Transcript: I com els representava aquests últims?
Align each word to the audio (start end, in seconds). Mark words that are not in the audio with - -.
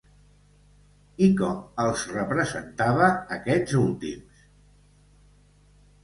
I 1.25 1.25
com 1.41 1.59
els 1.83 2.05
representava 2.13 3.09
aquests 3.37 3.75
últims? 3.81 4.41